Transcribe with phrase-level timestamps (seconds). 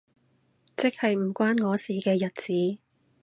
[0.75, 2.79] 即係唔關我事嘅日子